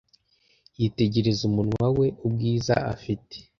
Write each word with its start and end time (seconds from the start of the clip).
yitegereza 0.79 1.41
umwana 1.49 1.87
we 1.99 2.07
ubwiza 2.27 2.75
afite 2.93 3.35